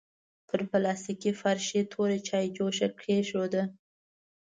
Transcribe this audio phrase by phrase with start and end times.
[0.47, 3.63] پر پلاستيکي فرش يې توره چايجوشه کېښوده.